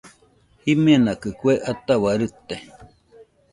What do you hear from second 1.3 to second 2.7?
kue ataua rite